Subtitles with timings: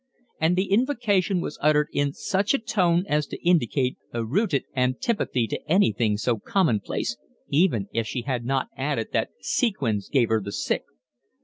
[0.39, 5.45] And the invocation was uttered in such a tone as to indicate a rooted antipathy
[5.45, 7.17] to anything so commonplace,
[7.49, 10.85] even if she had not added that sequins gave her the sick.